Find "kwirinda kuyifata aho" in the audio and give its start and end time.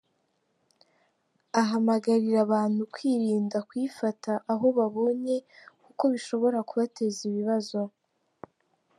2.93-4.65